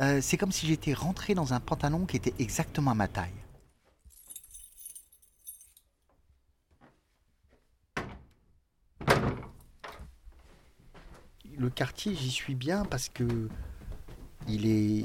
euh, 0.00 0.20
c'est 0.22 0.36
comme 0.36 0.52
si 0.52 0.66
j'étais 0.66 0.94
rentré 0.94 1.34
dans 1.34 1.52
un 1.52 1.60
pantalon 1.60 2.06
qui 2.06 2.16
était 2.16 2.34
exactement 2.38 2.92
à 2.92 2.94
ma 2.94 3.08
taille. 3.08 3.30
Le 11.56 11.68
quartier, 11.68 12.14
j'y 12.14 12.30
suis 12.30 12.54
bien 12.54 12.86
parce 12.86 13.10
que 13.10 13.48
il 14.48 14.66
est, 14.66 15.04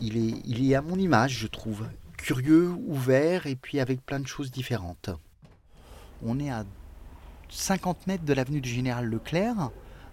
il 0.00 0.16
est, 0.16 0.40
il 0.46 0.70
est 0.70 0.74
à 0.74 0.80
mon 0.80 0.96
image, 0.96 1.38
je 1.38 1.46
trouve. 1.46 1.86
Curieux, 2.16 2.70
ouvert 2.86 3.46
et 3.46 3.54
puis 3.54 3.80
avec 3.80 4.00
plein 4.04 4.20
de 4.20 4.26
choses 4.26 4.50
différentes. 4.50 5.10
On 6.22 6.40
est 6.40 6.50
à 6.50 6.64
50 7.50 8.06
mètres 8.06 8.24
de 8.24 8.32
l'avenue 8.32 8.62
du 8.62 8.70
Général 8.70 9.04
Leclerc. 9.04 9.70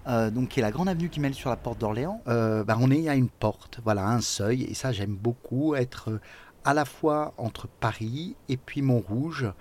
Euh, 0.07 0.31
donc 0.31 0.49
qui 0.49 0.59
est 0.59 0.63
la 0.63 0.71
grande 0.71 0.89
avenue 0.89 1.09
qui 1.09 1.19
mène 1.19 1.33
sur 1.33 1.49
la 1.49 1.57
porte 1.57 1.79
d'Orléans, 1.79 2.21
euh, 2.27 2.63
bah, 2.63 2.77
on 2.79 2.89
est 2.89 3.07
à 3.07 3.15
une 3.15 3.29
porte, 3.29 3.79
voilà, 3.83 4.07
un 4.07 4.21
seuil, 4.21 4.63
et 4.63 4.73
ça 4.73 4.91
j'aime 4.91 5.15
beaucoup, 5.15 5.75
être 5.75 6.09
euh, 6.09 6.19
à 6.63 6.73
la 6.73 6.85
fois 6.85 7.33
entre 7.37 7.67
Paris 7.67 8.35
et 8.49 8.57
puis 8.57 8.81
Montrouge. 8.81 9.51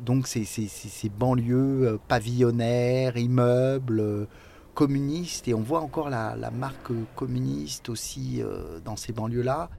donc 0.00 0.26
c'est 0.26 0.44
ces 0.44 1.08
banlieues 1.08 2.00
pavillonnaires, 2.08 3.16
immeubles, 3.16 4.26
communistes, 4.74 5.46
et 5.46 5.54
on 5.54 5.60
voit 5.60 5.80
encore 5.80 6.10
la, 6.10 6.34
la 6.36 6.50
marque 6.50 6.92
communiste 7.14 7.88
aussi 7.88 8.42
dans 8.84 8.96
ces 8.96 9.12
banlieues-là. 9.12 9.70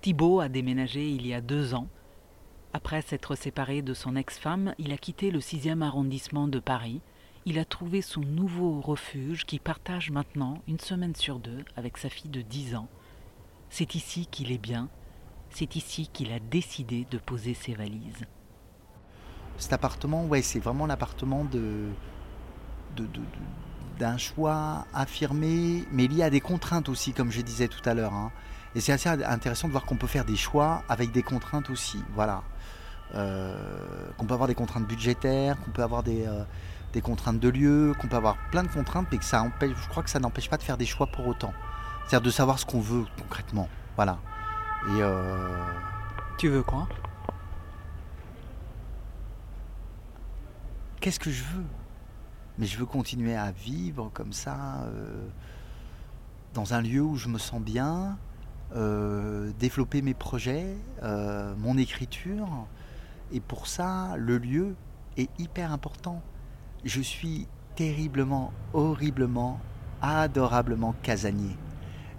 Thibault 0.00 0.40
a 0.40 0.48
déménagé 0.48 1.08
il 1.08 1.26
y 1.26 1.34
a 1.34 1.40
deux 1.40 1.74
ans. 1.74 1.88
Après 2.72 3.02
s'être 3.02 3.34
séparé 3.34 3.82
de 3.82 3.94
son 3.94 4.14
ex-femme, 4.14 4.74
il 4.78 4.92
a 4.92 4.96
quitté 4.96 5.32
le 5.32 5.40
6e 5.40 5.82
arrondissement 5.82 6.46
de 6.46 6.60
Paris 6.60 7.00
il 7.46 7.58
a 7.58 7.64
trouvé 7.64 8.02
son 8.02 8.20
nouveau 8.20 8.80
refuge 8.80 9.44
qui 9.44 9.58
partage 9.58 10.10
maintenant 10.10 10.62
une 10.66 10.80
semaine 10.80 11.14
sur 11.14 11.38
deux 11.38 11.64
avec 11.76 11.96
sa 11.96 12.08
fille 12.08 12.30
de 12.30 12.42
10 12.42 12.74
ans. 12.76 12.88
C'est 13.70 13.94
ici 13.94 14.26
qu'il 14.30 14.52
est 14.52 14.58
bien, 14.58 14.88
c'est 15.50 15.76
ici 15.76 16.08
qu'il 16.12 16.32
a 16.32 16.40
décidé 16.40 17.06
de 17.10 17.18
poser 17.18 17.54
ses 17.54 17.74
valises. 17.74 18.26
Cet 19.56 19.72
appartement, 19.72 20.24
ouais, 20.26 20.42
c'est 20.42 20.60
vraiment 20.60 20.86
l'appartement 20.86 21.44
de, 21.44 21.88
d'un 23.98 24.16
choix 24.16 24.86
affirmé, 24.94 25.84
mais 25.92 26.06
lié 26.06 26.22
à 26.22 26.30
des 26.30 26.40
contraintes 26.40 26.88
aussi, 26.88 27.12
comme 27.12 27.32
je 27.32 27.40
disais 27.40 27.68
tout 27.68 27.86
à 27.88 27.94
l'heure. 27.94 28.14
Hein. 28.14 28.30
Et 28.74 28.80
c'est 28.80 28.92
assez 28.92 29.08
intéressant 29.08 29.66
de 29.66 29.72
voir 29.72 29.84
qu'on 29.84 29.96
peut 29.96 30.06
faire 30.06 30.24
des 30.24 30.36
choix 30.36 30.84
avec 30.88 31.10
des 31.10 31.22
contraintes 31.22 31.70
aussi. 31.70 31.98
Voilà. 32.14 32.44
Euh, 33.14 33.56
qu'on 34.16 34.26
peut 34.26 34.34
avoir 34.34 34.48
des 34.48 34.54
contraintes 34.54 34.86
budgétaires, 34.86 35.58
qu'on 35.60 35.70
peut 35.70 35.82
avoir 35.82 36.02
des, 36.02 36.26
euh, 36.26 36.44
des 36.98 37.02
contraintes 37.02 37.38
de 37.38 37.48
lieu, 37.48 37.94
qu'on 38.00 38.08
peut 38.08 38.16
avoir 38.16 38.36
plein 38.50 38.64
de 38.64 38.68
contraintes, 38.68 39.06
mais 39.12 39.18
que 39.18 39.24
ça 39.24 39.40
empêche, 39.40 39.76
je 39.80 39.88
crois 39.88 40.02
que 40.02 40.10
ça 40.10 40.18
n'empêche 40.18 40.50
pas 40.50 40.56
de 40.56 40.64
faire 40.64 40.76
des 40.76 40.84
choix 40.84 41.06
pour 41.06 41.28
autant. 41.28 41.54
C'est-à-dire 42.00 42.26
de 42.26 42.30
savoir 42.30 42.58
ce 42.58 42.66
qu'on 42.66 42.80
veut 42.80 43.04
concrètement. 43.22 43.68
Voilà. 43.94 44.18
Et 44.88 45.00
euh... 45.00 45.64
Tu 46.38 46.48
veux 46.48 46.64
quoi? 46.64 46.88
Qu'est-ce 51.00 51.20
que 51.20 51.30
je 51.30 51.44
veux? 51.44 51.66
Mais 52.58 52.66
je 52.66 52.76
veux 52.76 52.86
continuer 52.86 53.36
à 53.36 53.52
vivre 53.52 54.10
comme 54.12 54.32
ça, 54.32 54.82
euh, 54.82 55.28
dans 56.54 56.74
un 56.74 56.82
lieu 56.82 57.02
où 57.02 57.14
je 57.14 57.28
me 57.28 57.38
sens 57.38 57.60
bien, 57.60 58.18
euh, 58.74 59.52
développer 59.60 60.02
mes 60.02 60.14
projets, 60.14 60.76
mon 61.58 61.78
écriture. 61.78 62.48
Et 63.30 63.38
pour 63.38 63.68
ça, 63.68 64.16
le 64.16 64.38
lieu 64.38 64.74
est 65.16 65.30
hyper 65.38 65.70
important 65.72 66.20
je 66.84 67.00
suis 67.00 67.46
terriblement, 67.74 68.52
horriblement, 68.72 69.60
adorablement 70.02 70.94
casanier. 71.02 71.56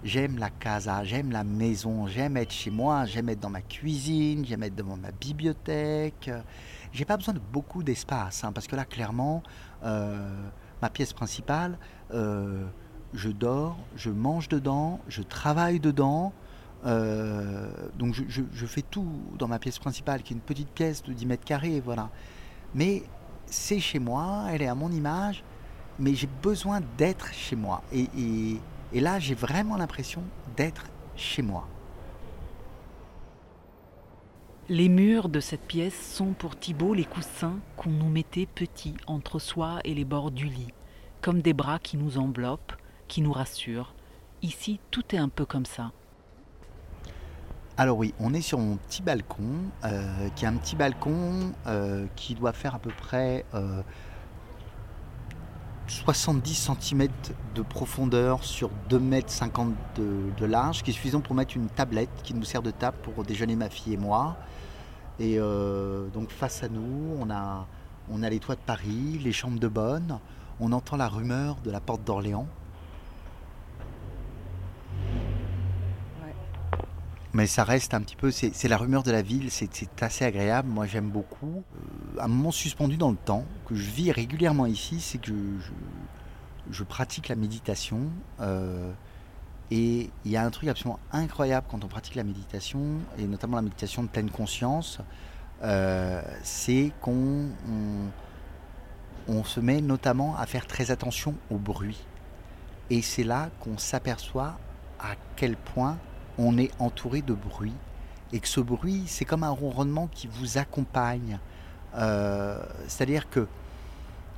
J'aime 0.02 0.38
la 0.38 0.48
casa, 0.48 1.04
j'aime 1.04 1.30
la 1.30 1.44
maison, 1.44 2.06
j'aime 2.06 2.38
être 2.38 2.52
chez 2.52 2.70
moi, 2.70 3.04
j'aime 3.04 3.28
être 3.28 3.40
dans 3.40 3.50
ma 3.50 3.60
cuisine, 3.60 4.46
j'aime 4.46 4.62
être 4.62 4.74
devant 4.74 4.96
ma 4.96 5.10
bibliothèque. 5.10 6.30
J'ai 6.92 7.04
pas 7.04 7.18
besoin 7.18 7.34
de 7.34 7.40
beaucoup 7.52 7.82
d'espace, 7.82 8.42
hein, 8.42 8.52
parce 8.52 8.66
que 8.66 8.76
là, 8.76 8.86
clairement, 8.86 9.42
euh, 9.84 10.26
ma 10.80 10.88
pièce 10.88 11.12
principale, 11.12 11.78
euh, 12.14 12.64
je 13.12 13.28
dors, 13.28 13.78
je 13.94 14.10
mange 14.10 14.48
dedans, 14.48 15.00
je 15.08 15.22
travaille 15.22 15.80
dedans. 15.80 16.32
Euh, 16.86 17.70
donc 17.98 18.14
je, 18.14 18.66
fais 18.66 18.80
tout 18.80 19.20
dans 19.38 19.48
ma 19.48 19.58
pièce 19.58 19.78
principale, 19.78 20.22
qui 20.22 20.32
est 20.32 20.36
une 20.36 20.42
petite 20.42 20.70
pièce 20.70 21.02
de 21.02 21.12
10 21.12 21.26
mètres 21.26 21.44
carrés, 21.44 21.80
voilà. 21.80 22.08
Mais 22.74 23.02
c'est 23.50 23.80
chez 23.80 23.98
moi, 23.98 24.46
elle 24.50 24.62
est 24.62 24.68
à 24.68 24.74
mon 24.74 24.90
image, 24.90 25.42
mais 25.98 26.14
j'ai 26.14 26.28
besoin 26.42 26.80
d'être 26.96 27.32
chez 27.32 27.56
moi. 27.56 27.82
Et, 27.92 28.58
là, 28.92 29.18
j'ai 29.18 29.34
vraiment 29.34 29.76
l'impression 29.76 30.22
d'être 30.56 30.84
chez 31.16 31.42
moi. 31.42 31.68
Les 34.68 34.88
murs 34.88 35.28
de 35.28 35.40
cette 35.40 35.66
pièce 35.66 36.14
sont 36.14 36.32
pour 36.32 36.56
Thibault 36.56 36.94
les 36.94 37.04
coussins 37.04 37.58
qu'on 37.76 37.90
nous 37.90 38.08
mettait 38.08 38.46
petits 38.46 38.94
entre 39.06 39.40
soi 39.40 39.80
et 39.84 39.94
les 39.94 40.04
bords 40.04 40.30
du 40.30 40.46
lit, 40.46 40.72
comme 41.20 41.42
des 41.42 41.52
bras 41.52 41.80
qui 41.80 41.96
nous 41.96 42.18
enveloppent, 42.18 42.74
qui 43.08 43.20
nous 43.20 43.32
rassurent. 43.32 43.94
Ici, 44.42 44.78
tout 44.92 45.14
est 45.14 45.18
un 45.18 45.28
peu 45.28 45.44
comme 45.44 45.66
ça. 45.66 45.90
Alors 47.80 47.96
oui, 47.96 48.12
on 48.20 48.34
est 48.34 48.42
sur 48.42 48.58
mon 48.58 48.76
petit 48.76 49.00
balcon, 49.00 49.42
euh, 49.86 50.28
qui 50.36 50.44
est 50.44 50.48
un 50.48 50.56
petit 50.56 50.76
balcon 50.76 51.54
euh, 51.66 52.04
qui 52.14 52.34
doit 52.34 52.52
faire 52.52 52.74
à 52.74 52.78
peu 52.78 52.90
près 52.90 53.46
70 55.86 56.68
euh, 56.68 56.74
cm 56.78 57.08
de 57.54 57.62
profondeur 57.62 58.44
sur 58.44 58.68
2 58.90 58.96
m 58.98 59.22
50 59.26 59.72
de, 59.96 60.44
large, 60.44 60.82
qui 60.82 60.90
est 60.90 60.92
suffisant 60.92 61.22
pour 61.22 61.34
mettre 61.34 61.56
une 61.56 61.68
tablette 61.68 62.10
qui 62.22 62.34
nous 62.34 62.44
sert 62.44 62.60
de 62.60 62.70
table 62.70 62.98
pour 63.02 63.24
déjeuner 63.24 63.56
ma 63.56 63.70
fille 63.70 63.94
et 63.94 63.96
moi. 63.96 64.36
Et 65.18 65.38
donc 65.38 66.32
face 66.32 66.62
à 66.62 66.68
nous, 66.68 67.16
on 67.18 67.30
a, 67.30 67.66
on 68.10 68.22
a 68.22 68.28
les 68.28 68.40
toits 68.40 68.56
de 68.56 68.60
Paris, 68.60 69.18
les 69.24 69.32
chambres 69.32 69.58
de 69.58 69.68
Bonne, 69.68 70.18
on 70.60 70.72
entend 70.72 70.98
la 70.98 71.08
rumeur 71.08 71.56
de 71.64 71.70
la 71.70 71.80
porte 71.80 72.04
d'Orléans. 72.04 72.46
Mais 77.32 77.46
ça 77.46 77.62
reste 77.62 77.94
un 77.94 78.00
petit 78.00 78.16
peu, 78.16 78.32
c'est 78.32 78.68
la 78.68 78.76
rumeur 78.76 79.04
de 79.04 79.12
la 79.12 79.22
ville, 79.22 79.52
c'est 79.52 80.02
assez 80.02 80.24
agréable, 80.24 80.68
moi 80.68 80.86
j'aime 80.86 81.08
beaucoup. 81.08 81.62
Euh, 81.76 82.20
un 82.20 82.26
moment 82.26 82.50
suspendu 82.50 82.96
dans 82.96 83.10
le 83.10 83.16
temps, 83.16 83.44
que 83.66 83.76
je 83.76 83.88
vis 83.88 84.10
régulièrement 84.10 84.66
ici, 84.66 85.00
c'est 85.00 85.18
que 85.18 85.32
je, 86.70 86.82
pratique 86.84 87.28
la 87.28 87.36
méditation. 87.36 88.10
Euh, 88.40 88.90
et 89.70 90.10
il 90.24 90.30
y 90.30 90.36
a 90.36 90.44
un 90.44 90.50
truc 90.50 90.68
absolument 90.68 90.98
incroyable 91.12 91.68
quand 91.70 91.84
on 91.84 91.88
pratique 91.88 92.16
la 92.16 92.24
méditation, 92.24 92.80
et 93.16 93.26
notamment 93.26 93.56
la 93.56 93.62
méditation 93.62 94.02
de 94.02 94.08
pleine 94.08 94.30
conscience, 94.30 94.98
euh, 95.62 96.22
c'est 96.42 96.90
qu'on 97.00 97.46
on, 99.28 99.44
se 99.44 99.60
met 99.60 99.80
notamment 99.80 100.36
à 100.36 100.46
faire 100.46 100.66
très 100.66 100.90
attention 100.90 101.34
au 101.48 101.58
bruit. 101.58 102.04
Et 102.88 103.02
c'est 103.02 103.22
là 103.22 103.50
qu'on 103.60 103.78
s'aperçoit 103.78 104.58
à 104.98 105.14
quel 105.36 105.56
point 105.56 105.96
on 106.38 106.58
est 106.58 106.70
entouré 106.78 107.22
de 107.22 107.34
bruit 107.34 107.74
et 108.32 108.40
que 108.40 108.48
ce 108.48 108.60
bruit, 108.60 109.04
c'est 109.06 109.24
comme 109.24 109.42
un 109.42 109.50
ronronnement 109.50 110.08
qui 110.12 110.28
vous 110.28 110.58
accompagne. 110.58 111.38
Euh, 111.96 112.62
c'est-à-dire 112.86 113.28
que 113.28 113.46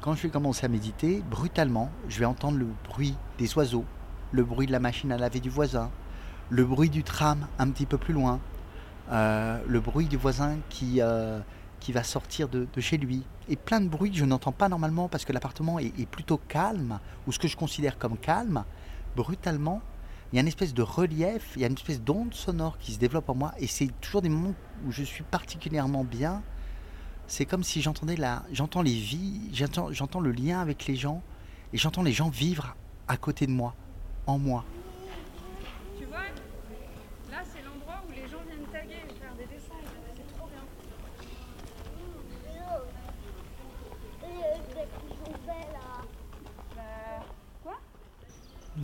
quand 0.01 0.15
je 0.15 0.23
vais 0.23 0.31
commencer 0.31 0.65
à 0.65 0.69
méditer, 0.69 1.23
brutalement, 1.31 1.91
je 2.09 2.19
vais 2.19 2.25
entendre 2.25 2.59
le 2.59 2.67
bruit 2.89 3.15
des 3.39 3.55
oiseaux, 3.57 3.85
le 4.33 4.43
bruit 4.45 4.67
de 4.67 4.73
la 4.73 4.81
machine 4.81 5.13
à 5.13 5.19
laver 5.19 5.41
du 5.41 5.51
voisin, 5.51 5.91
le 6.51 6.65
bruit 6.65 6.91
du 6.91 7.05
tram 7.05 7.47
un 7.59 7.71
petit 7.71 7.87
peu 7.87 7.99
plus 7.99 8.15
loin, 8.15 8.41
euh, 9.11 9.61
le 9.67 9.81
bruit 9.81 10.07
du 10.07 10.17
voisin 10.17 10.57
qui, 10.71 11.01
euh, 11.01 11.41
va 11.89 12.05
sortir 12.05 12.49
de, 12.49 12.67
chez 12.79 12.97
lui. 12.97 13.25
Et 13.49 13.57
plein 13.57 13.81
de 13.81 13.89
bruits 13.89 14.13
que 14.13 14.17
je 14.17 14.25
n'entends 14.25 14.53
pas 14.53 14.69
normalement 14.69 15.09
parce 15.09 15.25
que 15.25 15.33
l'appartement 15.33 15.81
est, 15.81 16.07
plutôt 16.07 16.41
calme, 16.49 17.01
ou 17.27 17.33
ce 17.33 17.39
que 17.39 17.49
je 17.49 17.57
considère 17.57 17.99
comme 17.99 18.17
calme. 18.17 18.65
Brutalement, 19.17 19.83
il 20.33 20.37
y 20.37 20.39
a 20.39 20.41
une 20.41 20.49
espèce 20.49 20.73
de 20.73 20.83
relief, 20.83 21.53
il 21.57 21.61
y 21.61 21.65
a 21.65 21.69
une 21.69 21.75
espèce 21.75 22.01
d'onde 22.01 22.33
sonore 22.33 22.79
qui 22.79 22.93
se 22.93 22.99
développe 22.99 23.29
en 23.29 23.35
moi, 23.35 23.53
et 23.59 23.67
c'est 23.67 23.89
toujours 24.01 24.23
des 24.23 24.31
moments 24.31 24.55
où 24.87 24.91
je 24.91 25.03
suis 25.03 25.25
particulièrement 25.25 26.05
bien. 26.05 26.43
C'est 27.27 27.45
comme 27.45 27.63
si 27.63 27.83
j'entendais 27.83 28.17
la, 28.17 28.43
j'entends 28.51 28.81
les 28.81 28.95
vies, 28.95 29.51
j'entends, 29.53 29.93
j'entends 29.93 30.21
le 30.21 30.33
lien 30.33 30.61
avec 30.61 30.87
les 30.87 30.97
gens, 30.97 31.23
et 31.75 31.77
j'entends 31.77 32.03
les 32.03 32.13
gens 32.13 32.31
vivre 32.31 32.75
à 33.09 33.19
côté 33.19 33.47
de 33.47 33.53
moi, 33.53 33.75
en 34.27 34.39
moi. 34.39 34.65
Tu 35.99 36.07
vois, 36.07 36.25
là 37.31 37.43
c'est 37.45 37.63
l'endroit 37.63 38.03
où 38.09 38.13
les 38.13 38.27
gens 38.27 38.43
viennent 38.47 38.67
taguer 38.73 39.05
faire 39.21 39.35
des 39.37 39.45
dessins, 39.45 39.75
c'est 40.17 40.37
trop 40.39 40.49
bien. 40.49 40.65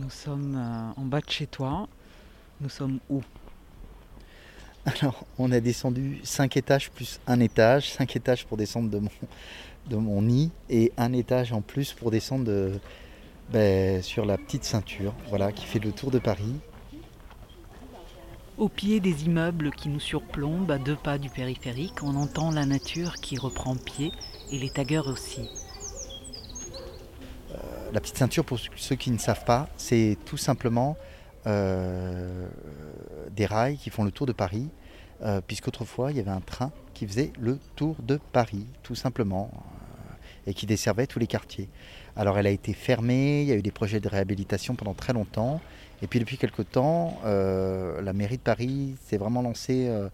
Nous 0.09 0.15
sommes 0.15 0.55
euh, 0.55 0.99
en 0.99 1.05
bas 1.05 1.21
de 1.21 1.29
chez 1.29 1.45
toi. 1.45 1.87
Nous 2.61 2.69
sommes 2.69 2.97
où? 3.11 3.21
Alors, 4.83 5.23
on 5.37 5.51
a 5.51 5.59
descendu 5.59 6.19
5 6.23 6.57
étages 6.57 6.89
plus 6.89 7.19
un 7.27 7.39
étage. 7.39 7.91
5 7.91 8.15
étages 8.15 8.43
pour 8.47 8.57
descendre 8.57 8.89
de 8.89 8.97
mon, 8.97 9.11
de 9.87 9.95
mon 9.97 10.23
nid 10.23 10.49
et 10.67 10.91
un 10.97 11.13
étage 11.13 11.53
en 11.53 11.61
plus 11.61 11.93
pour 11.93 12.09
descendre 12.09 12.45
de, 12.45 12.79
ben, 13.51 14.01
Sur 14.01 14.25
la 14.25 14.39
petite 14.39 14.63
ceinture, 14.63 15.13
voilà, 15.27 15.51
qui 15.51 15.67
fait 15.67 15.77
le 15.77 15.91
tour 15.91 16.09
de 16.09 16.17
Paris. 16.17 16.55
Au 18.57 18.67
pied 18.67 18.99
des 18.99 19.25
immeubles 19.25 19.69
qui 19.69 19.89
nous 19.89 19.99
surplombent, 19.99 20.71
à 20.71 20.79
deux 20.79 20.95
pas 20.95 21.19
du 21.19 21.29
périphérique, 21.29 22.01
on 22.01 22.15
entend 22.15 22.49
la 22.49 22.65
nature 22.65 23.17
qui 23.17 23.37
reprend 23.37 23.75
pied 23.75 24.11
et 24.51 24.57
les 24.57 24.71
taggeurs 24.71 25.07
aussi. 25.07 25.47
Euh, 27.89 27.93
la 27.93 27.99
petite 27.99 28.17
ceinture, 28.17 28.45
pour 28.45 28.59
ceux 28.75 28.95
qui 28.95 29.11
ne 29.11 29.17
savent 29.17 29.45
pas, 29.45 29.67
c'est 29.77 30.17
tout 30.25 30.37
simplement 30.37 30.97
euh, 31.47 32.47
des 33.31 33.45
rails 33.45 33.77
qui 33.77 33.89
font 33.89 34.03
le 34.03 34.11
tour 34.11 34.25
de 34.27 34.33
Paris, 34.33 34.69
euh, 35.21 35.41
puisqu'autrefois 35.45 36.11
il 36.11 36.17
y 36.17 36.19
avait 36.19 36.31
un 36.31 36.41
train 36.41 36.71
qui 36.93 37.07
faisait 37.07 37.31
le 37.39 37.59
tour 37.75 37.95
de 38.01 38.19
Paris, 38.31 38.65
tout 38.83 38.95
simplement, 38.95 39.51
et 40.47 40.53
qui 40.53 40.65
desservait 40.65 41.07
tous 41.07 41.19
les 41.19 41.27
quartiers. 41.27 41.69
Alors 42.15 42.37
elle 42.37 42.47
a 42.47 42.51
été 42.51 42.73
fermée, 42.73 43.41
il 43.41 43.47
y 43.47 43.51
a 43.51 43.55
eu 43.55 43.61
des 43.61 43.71
projets 43.71 43.99
de 43.99 44.07
réhabilitation 44.07 44.75
pendant 44.75 44.93
très 44.93 45.13
longtemps, 45.13 45.61
et 46.01 46.07
puis 46.07 46.19
depuis 46.19 46.37
quelque 46.37 46.61
temps, 46.61 47.19
euh, 47.25 48.01
la 48.01 48.13
mairie 48.13 48.37
de 48.37 48.41
Paris 48.41 48.95
s'est 49.05 49.17
vraiment 49.17 49.41
lancée 49.41 49.87
euh, 49.89 50.09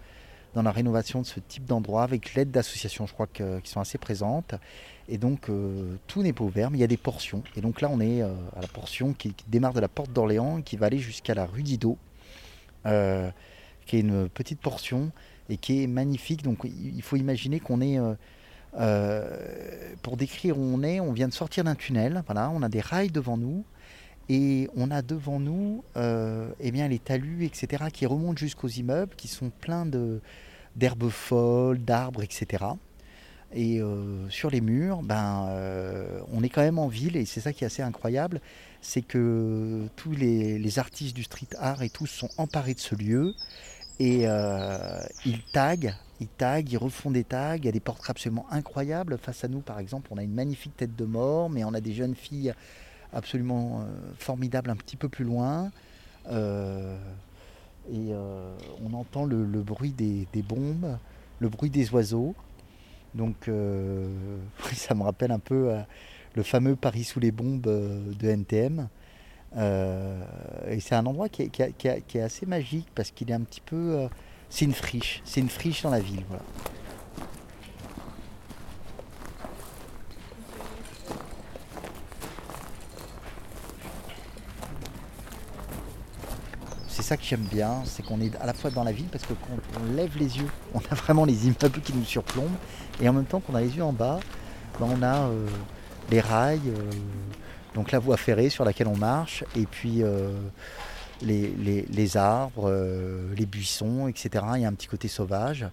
dans 0.56 0.64
la 0.64 0.72
rénovation 0.72 1.22
de 1.22 1.26
ce 1.26 1.40
type 1.40 1.66
d'endroit 1.66 2.04
avec 2.04 2.34
l'aide 2.34 2.50
d'associations, 2.50 3.06
je 3.06 3.14
crois, 3.14 3.28
qui 3.28 3.70
sont 3.70 3.82
assez 3.82 3.98
présentes. 3.98 4.56
Et 5.08 5.20
donc 5.20 5.50
euh, 5.50 5.96
tout 6.08 6.24
n'est 6.24 6.34
pas 6.34 6.44
ouvert, 6.44 6.72
mais 6.72 6.80
il 6.80 6.82
y 6.82 6.86
a 6.86 6.88
des 6.88 6.98
portions. 6.98 7.44
Et 7.56 7.62
donc 7.62 7.82
là, 7.82 7.90
on 7.92 8.00
est 8.00 8.22
à 8.22 8.62
la 8.62 8.68
portion 8.68 9.14
qui, 9.14 9.36
démarre 9.48 9.74
de 9.74 9.82
la 9.82 9.90
porte 9.90 10.12
d'Orléans 10.12 10.58
et 10.58 10.64
qui 10.64 10.78
va 10.78 10.88
aller 10.88 10.98
jusqu'à 10.98 11.36
la 11.36 11.46
rue 11.46 11.62
Didot, 11.62 11.98
qui 12.86 13.98
est 13.98 14.00
une 14.00 14.30
petite 14.30 14.62
portion 14.62 15.12
et 15.50 15.58
qui 15.58 15.84
est 15.84 15.88
magnifique. 15.88 16.42
Donc 16.42 16.64
il 16.64 17.02
faut 17.02 17.18
imaginer 17.18 17.60
qu'on 17.60 17.82
est... 17.82 18.00
pour 20.02 20.18
décrire 20.18 20.58
où 20.58 20.64
on 20.64 20.82
est, 20.84 21.02
on 21.02 21.12
vient 21.12 21.28
de 21.28 21.34
sortir 21.34 21.66
d'un 21.66 21.76
tunnel, 21.76 22.24
voilà, 22.26 22.50
on 22.50 22.64
a 22.64 22.70
des 22.70 22.82
rails 22.82 23.12
devant 23.12 23.38
nous, 23.38 23.66
et 24.30 24.70
on 24.76 24.92
a 24.92 25.02
devant 25.02 25.40
nous 25.40 25.84
euh, 25.98 26.50
eh 26.60 26.72
bien, 26.72 26.88
les 26.88 27.00
talus, 27.00 27.46
etc., 27.46 27.86
qui 27.94 28.06
remontent 28.06 28.38
jusqu'aux 28.38 28.68
immeubles, 28.68 29.16
qui 29.16 29.28
sont 29.28 29.52
pleins 29.62 29.86
d'herbes 30.76 31.10
folles, 31.10 31.80
d'arbres, 31.80 32.24
etc. 32.24 32.66
Et 33.54 33.80
euh, 33.80 34.28
sur 34.30 34.50
les 34.50 34.62
murs, 34.62 35.04
ben, 35.04 35.48
euh, 35.50 36.20
on 36.34 36.44
est 36.44 36.50
quand 36.50 36.62
même 36.62 36.80
en 36.80 36.88
ville, 36.88 37.16
et 37.16 37.26
c'est 37.26 37.40
ça 37.40 37.54
qui 37.54 37.64
est 37.64 37.68
assez 37.68 37.84
incroyable, 37.84 38.42
c'est 38.82 39.04
que 39.04 39.88
tous 39.96 40.12
les, 40.12 40.80
artistes 40.80 41.16
du 41.16 41.24
street 41.24 41.48
art 41.60 41.84
et 41.84 41.90
tous 41.90 42.08
sont 42.08 42.30
emparés 42.38 42.74
de 42.74 42.80
ce 42.80 42.96
lieu, 42.96 43.34
et 44.00 44.26
ils 45.26 45.42
taguent, 45.54 45.94
ils 46.20 46.28
taguent, 46.28 46.72
ils 46.72 46.78
refont 46.78 47.12
des 47.12 47.24
tags, 47.24 47.56
il 47.56 47.66
y 47.66 47.70
a 47.70 47.72
des 47.72 47.80
portraits 47.80 48.10
absolument 48.10 48.46
incroyables. 48.52 49.18
Face 49.18 49.44
à 49.44 49.48
nous, 49.48 49.62
par 49.62 49.80
exemple, 49.80 50.10
on 50.12 50.18
a 50.18 50.24
une 50.24 50.34
magnifique 50.34 50.76
tête 50.76 50.96
de 50.96 51.06
mort, 51.06 51.50
mais 51.50 51.64
on 51.64 51.74
a 51.74 51.80
des 51.80 51.94
jeunes 51.94 52.16
filles 52.16 52.54
absolument 53.14 53.82
euh, 53.82 53.86
formidable 54.18 54.70
un 54.70 54.76
petit 54.76 54.98
peu 54.98 55.10
plus 55.10 55.26
loin. 55.26 55.72
Euh, 56.30 56.98
et 57.90 58.12
euh, 58.12 58.56
on 58.84 58.94
entend 58.94 59.26
le, 59.26 59.46
bruit 59.62 59.92
des, 59.92 60.28
bombes, 60.42 60.98
le 61.40 61.50
bruit 61.50 61.70
des 61.70 61.92
oiseaux. 61.92 62.36
Donc 63.14 63.50
ça 64.74 64.96
me 64.96 65.04
rappelle 65.04 65.32
un 65.32 65.40
peu 65.40 65.74
le 66.34 66.44
fameux 66.44 66.76
Paris 66.76 67.04
sous 67.04 67.20
les 67.20 67.32
bombes 67.32 67.62
de 67.62 68.28
NTM. 68.28 68.90
et 69.56 70.80
c'est 70.80 70.96
un 70.96 71.06
endroit 71.06 71.30
qui 71.30 71.44
est, 71.44 72.20
assez 72.20 72.46
magique 72.46 72.88
parce 72.94 73.12
qu'il 73.12 73.30
est 73.30 73.36
un 73.36 73.42
petit 73.42 73.62
peu... 73.62 74.08
c'est 74.50 74.66
une 74.66 74.74
friche, 74.74 75.22
c'est 75.24 75.40
une 75.40 75.50
friche 75.50 75.84
dans 75.84 75.92
la 75.92 76.02
ville. 76.02 76.24
Ça 87.06 87.18
que 87.18 87.24
j'aime 87.24 87.46
bien, 87.52 87.84
c'est 87.86 88.04
qu'on 88.04 88.20
est 88.20 88.36
à 88.38 88.48
la 88.48 88.54
fois 88.54 88.72
dans 88.72 88.84
la 88.84 88.92
ville 88.92 89.06
parce 89.06 89.26
que 89.26 89.34
quand 89.34 89.80
on 89.80 89.96
lève 89.96 90.18
les 90.18 90.38
yeux, 90.38 90.50
on 90.74 90.80
a 90.80 90.96
vraiment 90.96 91.24
les 91.24 91.46
immeubles 91.46 91.82
qui 91.82 91.94
nous 91.94 92.04
surplombent, 92.04 92.58
et 93.00 93.08
en 93.08 93.14
même 93.14 93.26
temps 93.26 93.40
qu'on 93.40 93.56
a 93.56 93.62
les 93.62 93.78
yeux 93.78 93.84
en 93.84 93.94
bas, 93.94 94.20
ben, 94.80 94.88
on 94.90 95.02
a 95.04 95.28
euh, 95.28 95.48
les 96.10 96.20
rails, 96.20 96.62
euh, 96.68 96.92
donc 97.76 97.92
la 97.92 98.00
voie 98.00 98.18
ferrée 98.18 98.50
sur 98.50 98.66
laquelle 98.66 98.88
on 98.88 98.98
marche, 98.98 99.44
et 99.56 99.66
puis 99.66 100.02
euh, 100.02 100.32
les, 101.22 102.18
arbres, 102.18 102.72
les 103.36 103.46
buissons, 103.46 104.08
etc. 104.08 104.44
Il 104.56 104.62
y 104.62 104.66
a 104.66 104.68
un 104.68 104.74
petit 104.74 104.88
côté 104.88 105.08
sauvage, 105.08 105.66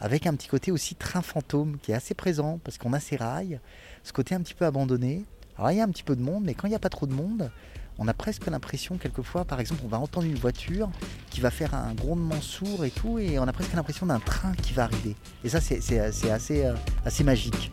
avec 0.00 0.26
un 0.26 0.34
petit 0.34 0.48
côté 0.48 0.70
aussi 0.70 0.94
train 0.94 1.22
fantôme 1.22 1.78
qui 1.82 1.92
est 1.92 1.94
assez 1.94 2.14
présent, 2.14 2.60
parce 2.62 2.78
qu'on 2.78 2.92
a 2.92 3.00
ces 3.00 3.16
rails, 3.16 3.58
ce 4.04 4.12
côté 4.12 4.34
un 4.34 4.40
petit 4.40 4.54
peu 4.54 4.64
abandonné. 4.64 5.24
Alors 5.58 5.70
il 5.72 5.78
y 5.78 5.80
a 5.80 5.84
un 5.84 5.88
petit 5.88 6.02
peu 6.04 6.14
de 6.14 6.22
monde, 6.22 6.44
mais 6.44 6.54
quand 6.54 6.68
il 6.68 6.70
n'y 6.70 6.76
a 6.76 6.80
pas 6.80 6.90
trop 6.90 7.06
de 7.06 7.14
monde, 7.14 7.50
on 7.98 8.08
a 8.08 8.14
presque 8.14 8.46
l'impression, 8.46 8.98
quelquefois, 8.98 9.44
par 9.44 9.60
exemple, 9.60 9.80
on 9.84 9.88
va 9.88 9.98
entendre 9.98 10.26
une 10.26 10.34
voiture 10.34 10.90
qui 11.30 11.40
va 11.40 11.50
faire 11.50 11.74
un 11.74 11.94
grondement 11.94 12.40
sourd 12.40 12.84
et 12.84 12.90
tout, 12.90 13.18
et 13.18 13.38
on 13.38 13.44
a 13.44 13.52
presque 13.52 13.72
l'impression 13.72 14.06
d'un 14.06 14.20
train 14.20 14.52
qui 14.54 14.72
va 14.72 14.84
arriver. 14.84 15.16
Et 15.44 15.48
ça, 15.48 15.60
c'est 15.60 15.98
assez, 15.98 16.64
euh, 16.64 16.74
assez 17.04 17.24
magique. 17.24 17.72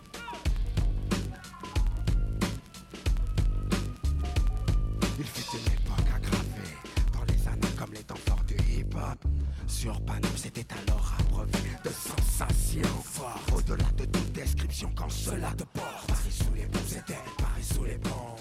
Il 5.18 5.24
fut 5.24 5.56
une 5.56 5.72
époque 5.72 6.06
aggravée 6.16 6.74
dans 7.12 7.24
les 7.24 7.48
années 7.48 7.74
comme 7.78 7.92
les 7.92 8.02
temps 8.02 8.16
forts 8.26 8.44
du 8.46 8.54
hip-hop. 8.54 9.24
Sur 9.66 10.00
Paname, 10.02 10.22
c'était 10.36 10.66
alors 10.86 11.12
abreuvé 11.20 11.70
de 11.84 11.90
sensations 11.90 13.02
fortes. 13.02 13.52
Au-delà 13.54 13.84
de 13.98 14.04
toute 14.06 14.32
description, 14.32 14.90
quand 14.96 15.10
cela 15.10 15.50
te 15.50 15.64
porte. 15.64 16.06
Paris 16.08 16.30
sous 16.30 16.54
les 16.54 16.66
bombes, 16.66 16.82
c'était 16.86 17.18
Paris 17.38 17.62
sous 17.62 17.84
les 17.84 17.98
bombes. 17.98 18.40